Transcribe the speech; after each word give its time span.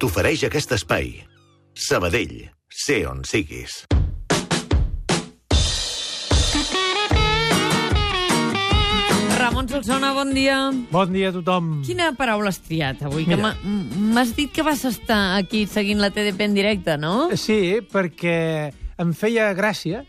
t'ofereix 0.00 0.46
aquest 0.48 0.72
espai. 0.72 1.10
Sabadell, 1.76 2.48
sé 2.72 3.02
on 3.08 3.20
siguis. 3.28 3.82
Ramon 9.40 9.68
Solsona, 9.68 10.12
bon 10.16 10.32
dia. 10.36 10.56
Bon 10.92 11.12
dia 11.12 11.30
a 11.30 11.34
tothom. 11.34 11.80
Quina 11.86 12.10
paraula 12.16 12.52
has 12.52 12.60
triat 12.64 13.02
avui? 13.08 13.24
Que 13.28 13.36
Mira. 13.36 13.54
m'has 13.64 14.34
dit 14.36 14.52
que 14.52 14.64
vas 14.64 14.84
estar 14.88 15.36
aquí 15.38 15.66
seguint 15.66 16.00
la 16.00 16.10
TDP 16.12 16.48
en 16.48 16.56
directe, 16.56 16.96
no? 17.00 17.30
Sí, 17.36 17.80
perquè 17.92 18.72
em 19.00 19.12
feia 19.16 19.52
gràcia... 19.56 20.04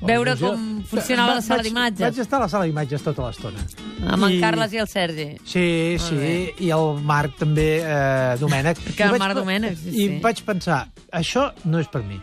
Veure 0.00 0.32
il·lusió. 0.34 0.50
com 0.50 0.82
funcionava 0.84 1.34
la 1.36 1.42
sala 1.42 1.62
d'imatges. 1.62 2.00
Vaig 2.00 2.18
estar 2.20 2.36
a 2.36 2.40
la 2.44 2.48
sala 2.48 2.64
d'imatges 2.64 3.02
tota 3.02 3.22
l'estona. 3.26 3.58
Amb 4.06 4.24
en 4.24 4.32
I- 4.32 4.40
Carles 4.40 4.72
i 4.72 4.76
el 4.78 4.88
Sergi. 4.88 5.28
Sí, 5.44 5.96
sí, 5.98 6.52
i 6.58 6.70
el 6.70 7.00
Marc 7.02 7.36
també, 7.38 7.80
eh, 7.80 8.36
Domènec. 8.38 8.76
Que 8.96 9.04
el 9.04 9.18
Marc 9.18 9.34
Domènec, 9.36 9.76
sí, 9.78 9.88
I 9.88 10.06
sí. 10.08 10.18
vaig 10.22 10.42
pensar, 10.44 10.88
això 11.12 11.52
no 11.64 11.78
és 11.80 11.88
per 11.88 12.02
mi. 12.02 12.20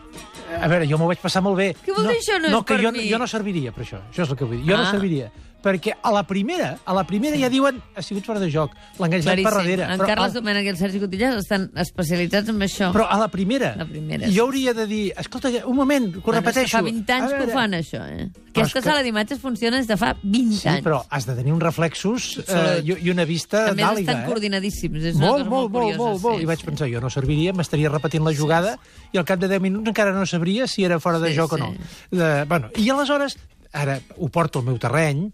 A 0.60 0.68
veure, 0.68 0.86
jo 0.86 0.96
m'ho 0.98 1.06
vaig 1.08 1.18
passar 1.18 1.42
molt 1.42 1.56
bé. 1.56 1.74
Què 1.84 1.92
vol 1.96 2.06
dir 2.06 2.16
això, 2.20 2.38
no 2.38 2.46
és 2.46 2.52
no, 2.52 2.64
que 2.64 2.74
per 2.76 2.82
jo, 2.84 2.92
mi? 2.92 3.08
jo 3.10 3.18
no 3.18 3.26
serviria 3.26 3.72
per 3.72 3.82
això. 3.84 3.98
Això 4.12 4.22
és 4.22 4.30
el 4.30 4.36
que 4.36 4.44
vull 4.44 4.58
dir. 4.62 4.66
Jo 4.70 4.76
Ah. 4.76 4.84
no 4.84 4.90
serviria. 4.90 5.32
Perquè 5.64 5.94
a 6.02 6.10
la 6.12 6.22
primera, 6.28 6.74
a 6.84 6.92
la 6.92 7.06
primera 7.08 7.38
ja 7.40 7.48
diuen 7.48 7.78
ha 7.96 8.02
sigut 8.04 8.26
fora 8.28 8.38
de 8.38 8.50
joc, 8.52 8.74
l'enganxat 9.00 9.38
per 9.40 9.52
darrere. 9.54 9.86
En 9.94 9.98
Però 10.02 10.06
Carles 10.10 10.34
a- 10.34 10.38
Domènec 10.38 10.66
i 10.66 10.68
el 10.68 10.76
Sergi 10.76 11.00
Cotillas 11.00 11.38
estan 11.40 11.70
especialitzats 11.80 12.50
en 12.52 12.60
això. 12.60 12.90
Però 12.92 13.06
a 13.08 13.16
la 13.18 13.28
primera, 13.32 13.74
La 13.74 13.86
primera, 13.88 14.26
jo 14.26 14.32
sí. 14.32 14.38
hauria 14.40 14.74
de 14.74 14.86
dir, 14.86 15.14
escolta, 15.16 15.48
un 15.64 15.74
moment, 15.74 16.12
que 16.12 16.18
ho 16.18 16.22
Bueno, 16.22 16.40
repeteixo. 16.42 16.76
fa 16.76 16.82
20 16.82 17.12
anys 17.12 17.24
A 17.24 17.28
que 17.28 17.34
ho 17.34 17.46
veure, 17.46 17.52
fan, 17.54 17.72
això, 17.72 18.02
eh? 18.12 18.28
Aquesta 18.54 18.80
que- 18.82 18.84
sala 18.90 19.02
d'imatges 19.02 19.40
funciona 19.40 19.78
des 19.78 19.86
de 19.88 19.96
fa 19.96 20.14
20 20.22 20.54
Sí, 20.60 20.68
anys. 20.68 20.84
però 20.84 21.02
has 21.08 21.24
de 21.26 21.34
tenir 21.34 21.52
uns 21.52 21.62
reflexos 21.62 22.38
eh, 22.46 22.82
i, 22.84 23.06
i 23.06 23.10
una 23.10 23.24
vista 23.24 23.70
A 23.70 23.72
més, 23.74 23.84
d'àliga. 23.86 24.00
estan 24.10 24.22
eh? 24.22 24.26
coordinadíssims. 24.26 25.02
És 25.02 25.16
una 25.16 25.26
Molt, 25.26 25.38
cosa 25.38 25.50
molt, 25.50 25.70
molt, 25.72 25.84
curiosa, 25.84 25.98
molt, 25.98 26.22
molt. 26.22 26.36
sí, 26.36 26.42
I 26.42 26.46
vaig 26.46 26.58
sí. 26.60 26.66
pensar, 26.66 26.88
jo 26.92 27.00
no 27.00 27.08
serviria, 27.10 27.52
m'estaria 27.54 27.88
repetint 27.88 28.22
la 28.22 28.34
jugada 28.36 28.78
i 29.12 29.18
al 29.18 29.24
cap 29.24 29.40
de 29.40 29.48
10 29.48 29.60
minuts 29.62 29.88
encara 29.88 30.12
no 30.12 30.26
sabria 30.26 30.66
si 30.68 30.84
era 30.84 31.00
fora 31.00 31.18
de 31.18 31.30
Sí, 31.30 31.36
joc 31.36 31.52
o 31.54 31.56
sí. 31.56 31.62
no. 31.62 31.74
De, 32.10 32.44
bueno, 32.44 32.68
I 32.76 32.90
aleshores, 32.90 33.38
ara 33.72 33.98
ho 34.18 34.28
porto 34.28 34.60
al 34.60 34.66
meu 34.66 34.78
terreny, 34.78 35.32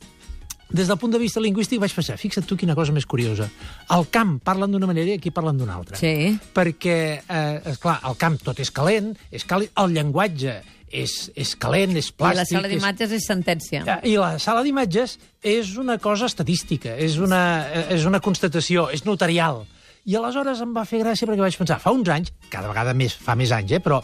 des 0.72 0.86
del 0.88 0.98
punt 0.98 1.12
de 1.12 1.18
vista 1.18 1.40
lingüístic 1.40 1.80
vaig 1.82 1.92
pensar, 1.94 2.16
fixa't 2.20 2.46
tu 2.46 2.56
quina 2.56 2.74
cosa 2.78 2.92
més 2.92 3.06
curiosa. 3.06 3.48
Al 3.88 4.06
camp 4.10 4.38
parlen 4.44 4.70
d'una 4.70 4.86
manera 4.86 5.10
i 5.10 5.18
aquí 5.18 5.30
parlen 5.34 5.58
d'una 5.58 5.74
altra. 5.74 5.96
Sí. 5.98 6.36
Perquè, 6.54 6.98
eh, 7.28 7.60
esclar, 7.72 7.98
al 8.02 8.16
camp 8.16 8.38
tot 8.42 8.60
és 8.60 8.70
calent, 8.70 9.12
és 9.30 9.46
càlid, 9.46 9.70
el 9.82 9.90
llenguatge 9.96 10.60
és, 10.90 11.30
és 11.38 11.52
calent, 11.56 11.96
és 11.96 12.08
I 12.10 12.14
plàstic... 12.18 12.38
la 12.38 12.44
sala 12.46 12.66
és- 12.68 12.74
d'imatges 12.74 13.12
és 13.18 13.26
sentència. 13.26 13.82
Eh, 13.86 14.12
I 14.12 14.16
la 14.18 14.38
sala 14.42 14.62
d'imatges 14.66 15.18
és 15.42 15.76
una 15.78 15.98
cosa 15.98 16.26
estadística, 16.26 16.96
és 16.96 17.18
una, 17.18 17.66
eh, 17.72 17.84
és 17.96 18.06
una 18.06 18.18
constatació, 18.20 18.88
és 18.90 19.04
notarial. 19.06 19.64
I 20.06 20.16
aleshores 20.16 20.62
em 20.64 20.72
va 20.74 20.86
fer 20.88 21.02
gràcia 21.04 21.28
perquè 21.28 21.44
vaig 21.44 21.56
pensar, 21.60 21.78
fa 21.78 21.92
uns 21.92 22.08
anys, 22.08 22.32
cada 22.50 22.68
vegada 22.72 22.94
més, 22.94 23.14
fa 23.14 23.34
més 23.36 23.52
anys, 23.52 23.72
eh, 23.76 23.80
però 23.84 24.00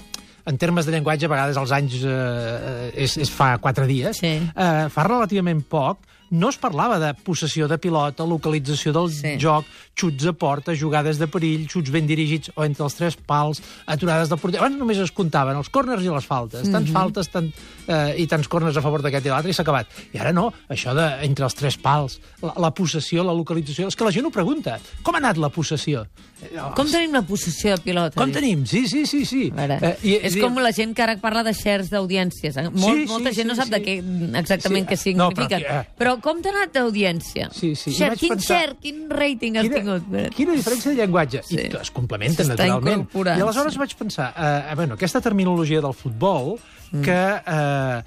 en 0.47 0.59
termes 0.59 0.87
de 0.87 0.92
llenguatge, 0.92 1.27
a 1.27 1.28
vegades 1.33 1.56
els 1.59 1.72
anys 1.75 1.94
eh, 2.05 2.91
és, 2.94 3.17
és 3.19 3.31
fa 3.34 3.56
quatre 3.59 3.87
dies, 3.89 4.19
Sí. 4.20 4.34
eh, 4.55 4.87
fa 4.92 5.03
relativament 5.09 5.64
poc, 5.67 5.98
no 6.31 6.49
es 6.51 6.57
parlava 6.59 6.99
de 6.99 7.13
possessió 7.15 7.69
de 7.69 7.79
pilota, 7.79 8.25
localització 8.27 8.93
del 8.93 9.11
Sí. 9.13 9.37
joc, 9.41 9.65
xuts 9.97 10.27
a 10.27 10.33
porta, 10.33 10.75
jugades 10.77 11.19
de 11.19 11.27
perill, 11.27 11.67
xuts 11.69 11.91
ben 11.91 12.07
dirigits 12.07 12.51
o 12.55 12.65
entre 12.65 12.85
els 12.85 12.95
tres 12.95 13.17
pals, 13.17 13.63
aturades 13.87 14.29
del 14.29 14.39
porter... 14.39 14.61
Abans 14.61 14.77
només 14.79 14.99
es 14.99 15.13
comptaven 15.13 15.57
els 15.57 15.69
córners 15.71 16.03
i 16.05 16.09
les 16.11 16.25
faltes. 16.27 16.69
Tants 16.71 16.91
faltes 16.93 17.29
tant, 17.33 17.49
eh, 17.89 18.15
i 18.19 18.27
tants 18.27 18.49
córners 18.49 18.77
a 18.77 18.83
favor 18.83 19.03
d'aquest 19.03 19.27
i 19.27 19.31
l'altre 19.33 19.51
i 19.51 19.55
s'ha 19.57 19.63
acabat. 19.63 19.87
I 20.13 20.19
ara 20.19 20.33
no, 20.33 20.53
això 20.69 20.95
de 20.95 21.07
entre 21.25 21.45
els 21.47 21.55
tres 21.55 21.77
pals, 21.79 22.19
la, 22.43 22.53
la 22.59 22.71
possessió, 22.75 23.25
la 23.25 23.33
localització... 23.33 23.87
És 23.89 23.97
que 23.97 24.05
la 24.05 24.13
gent 24.13 24.27
ho 24.27 24.31
pregunta. 24.35 24.79
Com 25.03 25.15
ha 25.15 25.19
anat 25.23 25.39
la 25.39 25.49
possessió? 25.49 26.07
Eh, 26.43 26.51
Com 26.77 26.91
tenim 26.91 27.15
la 27.17 27.23
possessió 27.23 27.77
de 27.77 27.83
pilota? 27.83 28.19
Com 28.21 28.29
dius? 28.29 28.37
tenim? 28.43 28.67
Sí, 28.67 28.87
sí, 28.89 29.07
sí. 29.07 29.25
sí. 29.25 29.51
Veure, 29.55 29.79
Eh, 29.81 29.97
i- 30.03 30.19
és 30.27 30.37
i- 30.37 30.41
com 30.41 30.59
la 30.61 30.73
gent 30.73 30.93
que 30.95 31.03
ara 31.03 31.17
parla 31.17 31.43
de 31.47 31.55
shares 31.55 31.89
d'audiències. 31.91 32.57
Molt, 32.73 32.77
Sí, 32.97 33.07
sí, 33.07 33.13
molta 33.13 33.33
gent 33.33 33.49
no 33.49 33.55
sí, 33.55 33.61
sap 33.63 33.71
de 33.73 33.79
sí. 33.79 33.85
què 33.85 34.39
exactament 34.43 34.89
Sí, 34.89 34.95
què 35.13 35.17
no, 35.17 35.31
signifiquen. 35.31 35.62
però, 35.62 35.81
eh. 35.81 35.89
però, 35.97 36.16
com 36.22 36.41
t'ha 36.43 36.50
anat 36.54 36.72
d'audiència? 36.75 37.49
Sí, 37.53 37.75
sí, 37.77 37.93
Share, 37.93 38.10
vaig 38.15 38.19
quin 38.21 38.34
pensar- 38.34 38.60
share, 38.60 38.77
quin 38.82 39.09
rating 39.10 39.56
has 39.59 39.66
Quina, 39.69 39.77
tingut? 39.81 40.34
quina 40.37 40.53
diferència 40.56 40.91
de 40.93 40.97
llenguatge. 41.03 41.43
Sí. 41.47 41.56
I 41.56 41.77
es 41.81 41.91
complementen, 41.91 42.47
S'està 42.47 42.56
naturalment. 42.69 43.09
I 43.15 43.41
aleshores 43.41 43.72
sí. 43.75 43.78
vaig 43.78 43.94
pensar, 43.97 44.32
eh, 44.37 44.75
bueno, 44.75 44.94
aquesta 44.94 45.21
terminologia 45.21 45.81
del 45.81 45.94
futbol, 45.94 46.59
Mm. 46.93 47.03
que 47.03 47.43
eh, 47.47 48.03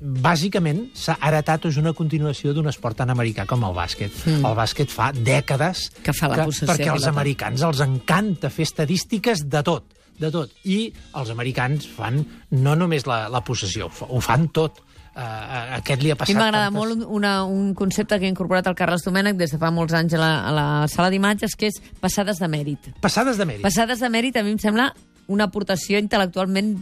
bàsicament 0.00 0.86
s'ha 0.96 1.16
heretat 1.22 1.66
és 1.68 1.76
una 1.76 1.92
continuació 1.92 2.54
d'un 2.56 2.68
esport 2.70 2.96
tan 2.96 3.10
americà 3.12 3.44
com 3.46 3.62
el 3.68 3.74
bàsquet. 3.76 4.12
Mm. 4.24 4.44
El 4.48 4.54
bàsquet 4.56 4.88
fa 4.92 5.10
dècades... 5.12 5.90
Que 6.02 6.14
fa 6.16 6.28
la 6.32 6.44
possessió 6.46 6.70
Perquè 6.72 6.88
als 6.90 7.02
pilota. 7.04 7.10
americans 7.12 7.62
els 7.68 7.80
encanta 7.84 8.48
fer 8.50 8.64
estadístiques 8.68 9.44
de 9.48 9.62
tot 9.62 9.84
de 10.16 10.28
tot. 10.30 10.50
I 10.70 10.92
els 11.18 11.30
americans 11.34 11.88
fan 11.90 12.20
no 12.54 12.76
només 12.78 13.02
la, 13.04 13.24
la 13.28 13.40
possessió, 13.42 13.88
ho 14.08 14.20
fan 14.22 14.46
tot. 14.54 14.78
A 15.14 15.76
aquest 15.78 16.02
li 16.02 16.10
ha 16.10 16.14
A 16.14 16.16
mi 16.16 16.24
passat... 16.24 16.36
m'agrada 16.36 16.64
tantes- 16.70 16.78
molt 16.78 16.92
un- 16.96 17.16
una, 17.20 17.44
un 17.46 17.72
concepte 17.78 18.18
que 18.18 18.26
ha 18.26 18.32
incorporat 18.32 18.66
el 18.66 18.74
Carles 18.74 19.04
Domènech 19.06 19.36
des 19.38 19.52
de 19.54 19.58
fa 19.62 19.70
molts 19.70 19.94
anys 19.94 20.14
a 20.14 20.18
la, 20.18 20.30
a 20.48 20.52
la 20.52 20.66
sala 20.90 21.10
d'imatges, 21.12 21.54
que 21.56 21.68
és 21.70 21.78
passades 22.00 22.38
de 22.42 22.48
mèrit. 22.50 22.90
Passades 23.00 23.38
de 23.38 23.46
mèrit. 23.46 23.62
Passades 23.62 24.00
de 24.02 24.08
mèrit 24.10 24.36
a 24.36 24.42
mi 24.42 24.50
em 24.56 24.58
sembla 24.58 24.88
una 25.28 25.44
aportació 25.46 26.00
intel·lectualment 26.02 26.74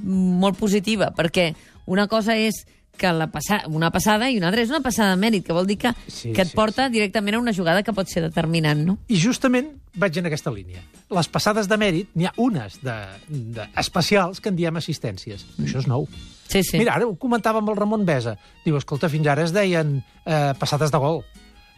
molt 0.43 0.57
positiva, 0.59 1.13
perquè 1.15 1.53
una 1.87 2.09
cosa 2.09 2.35
és 2.37 2.65
que 2.99 3.13
la 3.13 3.29
passa, 3.33 3.63
una 3.69 3.91
passada 3.91 4.29
i 4.31 4.37
una 4.39 4.51
altra 4.51 4.63
és 4.63 4.71
una 4.71 4.83
passada 4.85 5.15
de 5.15 5.21
mèrit, 5.21 5.45
que 5.47 5.55
vol 5.57 5.67
dir 5.67 5.79
que, 5.81 5.95
Sí, 6.07 6.33
que 6.33 6.45
et 6.45 6.51
sí, 6.53 6.57
porta 6.57 6.89
directament 6.93 7.39
a 7.39 7.41
una 7.41 7.55
jugada 7.57 7.83
que 7.83 7.95
pot 7.97 8.09
ser 8.09 8.23
determinant, 8.23 8.85
no? 8.87 8.99
I 9.09 9.19
justament 9.21 9.73
vaig 9.99 10.17
en 10.21 10.29
aquesta 10.29 10.53
línia. 10.55 10.83
Les 11.13 11.29
passades 11.29 11.69
de 11.69 11.77
mèrit, 11.81 12.13
n'hi 12.15 12.29
ha 12.29 12.33
unes 12.41 12.79
de, 12.85 12.95
de 13.29 13.67
especials 13.81 14.41
que 14.41 14.53
en 14.53 14.57
diem 14.57 14.77
assistències. 14.81 15.45
Mm. 15.57 15.67
Això 15.67 15.83
és 15.83 15.89
nou. 15.91 16.07
Sí, 16.49 16.63
sí. 16.63 16.79
Mira, 16.79 16.95
ara 16.99 17.09
ho 17.09 17.17
comentava 17.17 17.61
amb 17.63 17.73
el 17.73 17.77
Ramon 17.77 18.05
Besa. 18.09 18.37
Diu, 18.65 18.77
escolta, 18.77 19.09
fins 19.13 19.27
ara 19.29 19.45
es 19.47 19.53
deien 19.57 19.99
eh, 20.25 20.53
passades 20.61 20.93
de 20.93 21.01
gol. 21.01 21.23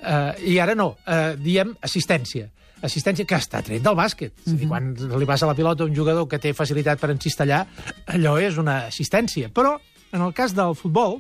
Eh, 0.03 0.53
I 0.55 0.59
ara 0.63 0.75
no, 0.75 0.97
eh, 1.07 1.35
diem 1.41 1.75
assistència. 1.83 2.51
Assistència 2.85 3.25
que 3.25 3.39
està 3.39 3.63
tret 3.65 3.83
del 3.83 3.97
bàsquet. 3.97 4.35
És 4.45 4.53
a 4.53 4.57
dir, 4.61 4.69
quan 4.69 4.91
li 4.93 5.27
passa 5.29 5.47
la 5.49 5.55
pilota 5.57 5.87
a 5.87 5.89
un 5.89 5.95
jugador 5.97 6.27
que 6.29 6.39
té 6.43 6.53
facilitat 6.53 7.01
per 7.01 7.13
encistellar, 7.15 7.63
allò 8.13 8.35
és 8.43 8.59
una 8.61 8.83
assistència. 8.91 9.49
Però, 9.55 9.79
en 10.15 10.23
el 10.23 10.33
cas 10.33 10.55
del 10.55 10.77
futbol, 10.79 11.19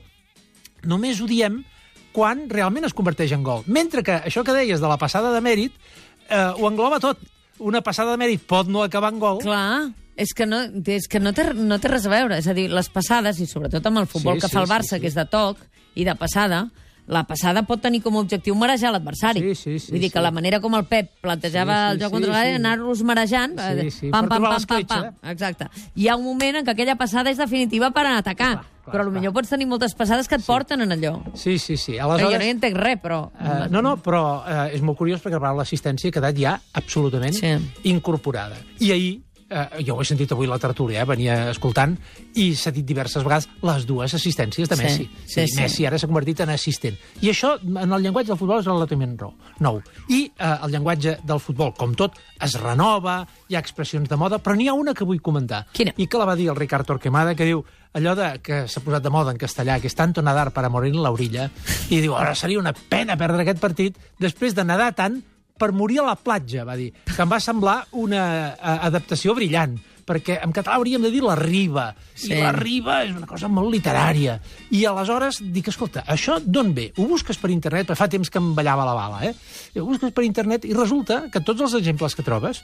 només 0.87 1.21
ho 1.21 1.27
diem 1.29 1.63
quan 2.15 2.47
realment 2.51 2.87
es 2.87 2.95
converteix 2.95 3.35
en 3.35 3.43
gol. 3.43 3.65
Mentre 3.67 4.05
que 4.07 4.21
això 4.23 4.45
que 4.47 4.55
deies 4.55 4.81
de 4.81 4.91
la 4.91 4.99
passada 5.01 5.33
de 5.35 5.43
mèrit 5.43 5.75
eh, 6.31 6.53
ho 6.55 6.71
engloba 6.71 7.03
tot. 7.03 7.19
Una 7.59 7.83
passada 7.87 8.15
de 8.15 8.19
mèrit 8.23 8.43
pot 8.51 8.71
no 8.71 8.83
acabar 8.83 9.13
en 9.15 9.21
gol, 9.23 9.41
Clar, 9.43 9.91
és 10.19 10.33
que, 10.35 10.47
no, 10.47 10.61
és 10.91 11.07
que 11.11 11.21
no, 11.23 11.31
té, 11.35 11.47
no 11.55 11.79
té 11.79 11.91
res 11.91 12.07
a 12.07 12.11
veure. 12.11 12.39
És 12.39 12.49
a 12.51 12.55
dir, 12.55 12.69
les 12.71 12.89
passades, 12.91 13.39
i 13.43 13.47
sobretot 13.51 13.85
amb 13.91 14.03
el 14.03 14.09
futbol 14.11 14.39
Sí, 14.39 14.45
que 14.45 14.51
sí, 14.51 14.57
fa 14.57 14.63
el 14.63 14.71
sí, 14.71 14.73
Barça, 14.73 14.97
sí. 14.97 15.03
que 15.03 15.11
és 15.11 15.19
de 15.19 15.27
toc 15.31 15.63
i 15.95 16.07
de 16.07 16.15
passada, 16.19 16.65
la 17.07 17.25
passada 17.29 17.63
pot 17.69 17.83
tenir 17.85 18.01
com 18.03 18.17
a 18.17 18.21
objectiu 18.25 18.55
marejar 18.57 18.91
l'adversari. 18.95 19.41
Sí, 19.41 19.55
sí, 19.55 19.79
sí, 19.79 19.93
Vull 19.93 20.01
dir 20.01 20.11
que 20.11 20.19
sí. 20.19 20.23
la 20.25 20.31
manera 20.33 20.61
com 20.61 20.75
el 20.79 20.85
Pep 20.89 21.11
plantejava 21.21 21.75
Sí, 21.75 21.89
sí, 21.89 21.93
el 21.97 22.01
joc 22.03 22.09
sí, 22.09 22.15
contra 22.17 22.33
l'àrea, 22.33 22.55
sí. 22.55 22.61
anar-los 22.63 23.03
marejant, 23.05 23.59
Sí, 23.59 23.87
eh, 23.87 23.91
sí, 23.91 24.11
pam, 24.11 24.29
pam, 24.29 24.43
pam, 24.43 24.65
pam, 24.69 24.87
pam. 24.89 25.31
Exacte. 25.35 25.69
Hi 25.95 26.09
ha 26.09 26.17
un 26.17 26.25
moment 26.25 26.57
en 26.63 26.65
què 26.65 26.73
aquella 26.73 26.97
passada 26.97 27.31
és 27.31 27.37
definitiva 27.41 27.91
per 27.93 28.07
atacar, 28.07 28.55
Clar, 28.55 28.65
clar, 28.85 28.95
però 28.95 29.05
potser 29.13 29.33
pots 29.37 29.53
tenir 29.53 29.67
moltes 29.69 29.95
passades 29.95 30.29
que 30.29 30.37
et 30.37 30.47
porten 30.47 30.81
en 30.81 30.93
allò. 30.97 31.15
Sí, 31.35 31.59
sí, 31.59 31.77
sí. 31.77 31.99
Aleshores... 31.99 32.33
Jo 32.35 32.39
no 32.41 32.45
hi 32.49 32.55
entenc 32.57 32.77
res, 32.77 32.99
però... 33.03 33.21
Uh, 33.37 33.69
no, 33.71 33.83
no, 33.85 33.97
però 34.01 34.25
uh, 34.41 34.67
és 34.73 34.81
molt 34.85 34.97
curiós 34.99 35.21
perquè 35.21 35.37
la 35.37 35.45
paraula 35.45 35.63
assistència 35.69 36.09
ha 36.09 36.13
quedat 36.17 36.37
ja 36.41 36.57
absolutament 36.73 37.35
Sí. 37.37 37.53
incorporada. 37.89 38.57
I 38.81 38.93
ahir, 38.93 39.15
uh, 39.55 39.79
jo 39.87 39.95
ho 39.95 40.03
he 40.03 40.05
sentit 40.09 40.33
avui 40.35 40.49
la 40.51 40.59
tertúlia, 40.59 41.03
eh, 41.03 41.07
venia 41.09 41.37
escoltant, 41.53 41.95
i 42.35 42.51
s'ha 42.59 42.73
dit 42.75 42.85
diverses 42.85 43.23
vegades 43.23 43.47
les 43.63 43.87
dues 43.87 44.15
assistències 44.19 44.69
de 44.69 44.77
Sí, 44.77 44.83
Messi. 44.83 45.09
sí, 45.27 45.41
dir, 45.41 45.49
sí. 45.49 45.61
Messi 45.61 45.87
ara 45.87 45.99
s'ha 45.99 46.11
convertit 46.11 46.41
en 46.45 46.51
assistent. 46.51 46.99
I 47.23 47.31
això, 47.31 47.55
en 47.63 47.93
el 47.93 48.03
llenguatge 48.03 48.33
del 48.33 48.39
futbol, 48.41 48.61
és 48.61 48.67
relativament 48.67 49.17
nou. 49.61 49.81
I 50.09 50.21
uh, 50.41 50.65
el 50.67 50.75
llenguatge 50.75 51.19
del 51.25 51.41
futbol, 51.41 51.73
com 51.79 51.95
tot, 51.95 52.19
es 52.43 52.59
renova, 52.61 53.23
hi 53.49 53.55
ha 53.57 53.63
expressions 53.63 54.09
de 54.11 54.17
moda, 54.21 54.39
però 54.43 54.57
n'hi 54.59 54.69
ha 54.69 54.75
una 54.75 54.95
que 54.95 55.05
vull 55.07 55.23
comentar. 55.23 55.67
Quina? 55.73 55.95
I 55.97 56.07
que 56.07 56.19
la 56.19 56.27
va 56.27 56.37
dir 56.37 56.49
el 56.51 56.57
Ricard 56.57 56.87
Torquemada, 56.87 57.35
que 57.35 57.45
diu 57.47 57.65
allò 57.95 58.17
de, 58.19 58.41
que 58.43 58.65
s'ha 58.67 58.83
posat 58.83 59.05
de 59.05 59.11
moda 59.15 59.31
en 59.31 59.39
castellà, 59.39 59.79
que 59.81 59.87
és 59.87 59.95
tanto 59.95 60.23
nadar 60.23 60.51
para 60.53 60.69
morir 60.69 60.91
en 60.95 61.03
la 61.03 61.13
orilla, 61.15 61.49
i 61.91 62.01
diu, 62.01 62.17
ara 62.19 62.35
seria 62.35 62.59
una 62.59 62.73
pena 62.75 63.17
perdre 63.17 63.45
aquest 63.45 63.61
partit 63.63 63.99
després 64.19 64.57
de 64.57 64.65
nedar 64.67 64.91
tant 64.99 65.21
per 65.59 65.71
morir 65.73 66.01
a 66.03 66.07
la 66.09 66.17
platja, 66.19 66.65
va 66.67 66.75
dir, 66.77 66.91
que 67.07 67.21
em 67.23 67.31
va 67.31 67.39
semblar 67.43 67.85
una 67.93 68.23
eh, 68.55 68.79
adaptació 68.89 69.35
brillant, 69.37 69.77
perquè 70.05 70.41
en 70.45 70.53
català 70.53 70.77
hauríem 70.77 71.01
de 71.07 71.11
dir 71.15 71.23
la 71.25 71.37
riba, 71.39 71.95
Sí. 72.15 72.33
i 72.35 72.41
la 72.43 72.51
riba 72.53 72.99
és 73.07 73.15
una 73.17 73.27
cosa 73.27 73.49
molt 73.49 73.71
literària. 73.73 74.39
I 74.75 74.85
aleshores 74.91 75.39
dic, 75.55 75.71
escolta, 75.73 76.03
això 76.07 76.41
d'on 76.45 76.75
ve? 76.75 76.91
Ho 76.99 77.07
busques 77.09 77.39
per 77.41 77.51
internet, 77.55 77.95
fa 77.97 78.09
temps 78.11 78.29
que 78.31 78.39
em 78.43 78.51
ballava 78.55 78.85
la 78.85 78.95
bala, 78.99 79.23
eh? 79.31 79.35
Ho 79.81 79.87
busques 79.87 80.13
per 80.13 80.27
internet 80.27 80.67
i 80.69 80.75
resulta 80.75 81.25
que 81.31 81.41
tots 81.41 81.63
els 81.65 81.79
exemples 81.81 82.15
que 82.15 82.27
trobes 82.27 82.61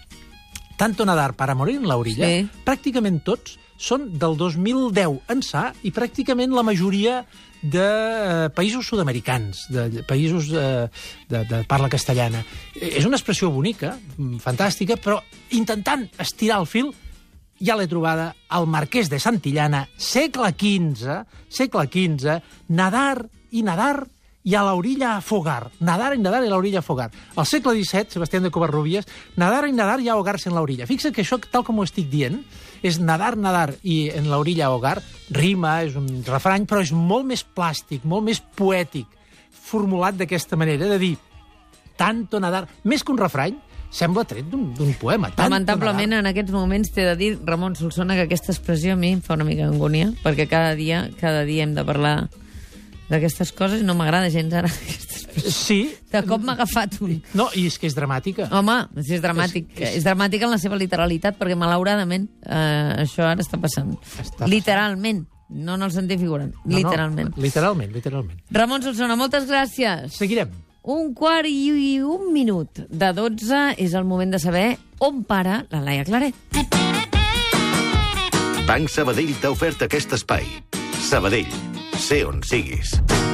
Tanto 0.80 1.04
nadar 1.04 1.34
para 1.36 1.54
morir 1.54 1.76
en 1.76 1.84
l'orilla, 1.88 2.24
Sí. 2.26 2.48
pràcticament 2.64 3.20
tots 3.22 3.58
són 3.76 4.06
del 4.20 4.36
2010 4.40 5.20
ençà 5.28 5.74
i 5.84 5.90
pràcticament 5.92 6.52
la 6.56 6.62
majoria 6.64 7.18
de 7.60 7.84
eh, 7.84 8.48
països 8.56 8.86
sud-americans, 8.88 9.66
de 9.68 10.02
països 10.08 10.48
eh, 10.56 10.88
de, 11.28 11.42
de 11.44 11.58
parla 11.68 11.90
castellana. 11.92 12.40
Eh, 12.74 12.94
És 12.96 13.04
una 13.04 13.16
expressió 13.20 13.50
bonica, 13.52 13.98
mm, 14.16 14.38
fantàstica, 14.40 14.96
però 14.96 15.18
intentant 15.52 16.06
estirar 16.18 16.62
el 16.62 16.66
fil 16.66 16.88
ja 17.60 17.76
l'he 17.76 17.86
trobada 17.88 18.30
al 18.48 18.64
Marquès 18.66 19.10
de 19.12 19.20
Santillana, 19.20 19.82
segle 19.98 20.48
XV, 20.56 21.20
segle 21.52 21.84
XV, 21.92 22.40
nadar 22.72 23.26
i 23.52 23.60
nadar 23.62 24.06
i 24.42 24.54
a 24.56 24.62
l'orilla 24.64 25.16
afogar. 25.18 25.70
Nadar 25.84 26.14
i 26.16 26.20
nadar 26.20 26.42
i 26.44 26.48
a 26.48 26.54
l'orilla 26.54 26.80
afogar. 26.80 27.10
Al 27.36 27.46
segle 27.46 27.74
XVII, 27.76 28.14
Sebastián 28.14 28.46
de 28.46 28.50
Covarrubias, 28.50 29.08
nadar 29.36 29.66
i 29.68 29.72
nadar 29.76 30.00
i 30.00 30.08
ahogar-se 30.08 30.48
en 30.48 30.56
l'orilla. 30.56 30.88
Fixa't 30.88 31.14
que 31.14 31.24
això, 31.24 31.38
tal 31.50 31.64
com 31.66 31.78
ho 31.78 31.86
estic 31.86 32.08
dient, 32.12 32.40
és 32.82 32.98
nadar, 33.00 33.36
nadar 33.36 33.74
i 33.82 34.08
en 34.16 34.30
l'orilla 34.32 34.70
ahogar, 34.70 34.98
rima, 35.30 35.80
és 35.84 35.96
un 36.00 36.08
refrany, 36.26 36.64
però 36.66 36.80
és 36.80 36.92
molt 36.96 37.28
més 37.28 37.44
plàstic, 37.44 38.06
molt 38.08 38.24
més 38.24 38.40
poètic, 38.40 39.08
formulat 39.52 40.16
d'aquesta 40.16 40.56
manera, 40.56 40.88
de 40.88 40.98
dir, 40.98 41.16
tanto 42.00 42.40
nadar, 42.40 42.64
més 42.88 43.04
que 43.04 43.12
un 43.12 43.20
refrany, 43.20 43.58
sembla 43.90 44.24
tret 44.24 44.46
d'un 44.48 44.94
poema. 45.00 45.28
Tanto 45.34 45.50
Lamentablement, 45.50 46.14
en 46.20 46.28
aquests 46.30 46.54
moments 46.54 46.92
t'he 46.94 47.04
de 47.10 47.16
dir, 47.18 47.30
Ramon 47.44 47.74
Solsona, 47.76 48.16
que 48.16 48.28
aquesta 48.28 48.54
expressió 48.54 48.94
a 48.94 48.96
mi 48.96 49.12
em 49.16 49.20
fa 49.20 49.34
una 49.36 49.44
mica 49.44 49.66
d'angúnia, 49.66 50.14
perquè 50.24 50.46
cada 50.48 50.76
dia, 50.78 51.08
cada 51.20 51.42
dia 51.44 51.66
hem 51.66 51.74
de 51.74 51.84
parlar 51.84 52.30
d'aquestes 53.10 53.50
coses 53.52 53.82
i 53.82 53.86
no 53.86 53.94
m'agrada 53.98 54.30
gens 54.30 54.54
ara. 54.54 54.70
Sí. 55.30 55.84
De 56.10 56.24
cop 56.26 56.42
m'ha 56.42 56.56
agafat 56.56 56.96
un... 57.06 57.12
No, 57.38 57.44
i 57.54 57.62
és 57.68 57.76
que 57.78 57.86
és 57.86 57.94
dramàtica. 57.94 58.48
Home, 58.50 58.74
sí, 58.98 59.14
és 59.14 59.20
dramàtic. 59.22 59.68
És- 59.76 59.78
És, 59.78 59.88
és- 59.92 59.96
és 60.00 60.04
dramàtic 60.08 60.42
en 60.42 60.50
la 60.50 60.58
seva 60.58 60.74
literalitat, 60.76 61.36
perquè 61.38 61.54
malauradament 61.56 62.24
eh, 62.42 63.04
això 63.04 63.28
ara 63.28 63.38
està 63.44 63.60
passant. 63.62 63.92
Està 64.02 64.24
passant. 64.40 64.50
Literalment, 64.50 65.20
no 65.54 65.76
en 65.78 65.86
el 65.86 65.92
sentit 65.94 66.18
figurant. 66.18 66.50
No, 66.64 66.76
literalment. 66.80 67.30
No, 67.36 67.42
literalment, 67.46 67.94
literalment. 67.94 68.42
Ramon 68.50 68.82
Solsona, 68.82 69.14
moltes 69.16 69.46
gràcies. 69.46 70.18
Seguirem. 70.18 70.50
Un 70.82 71.14
quart 71.14 71.46
i 71.46 72.00
un 72.02 72.32
minut 72.34 72.82
de 72.90 73.12
12 73.14 73.62
és 73.78 73.94
el 73.94 74.04
moment 74.10 74.34
de 74.34 74.42
saber 74.42 74.66
on 74.98 75.22
para 75.22 75.62
la 75.70 75.80
Laia 75.86 76.02
Claret. 76.10 76.34
Banc 78.66 78.90
Sabadell 78.92 79.32
t'ha 79.40 79.50
ofert 79.54 79.86
aquest 79.86 80.12
espai. 80.18 80.44
Sabadell, 81.06 81.48
sé 82.00 82.24
on 82.24 82.42
siguis. 82.42 83.29